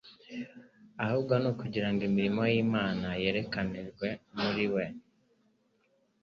ahubwo 1.03 1.33
ni 1.41 1.47
ukugira 1.51 1.87
ngo 1.91 2.01
imirimo 2.09 2.41
y'Imana 2.51 3.07
yerekanirwe 3.23 4.07
muri 4.39 4.65
we. 4.73 4.85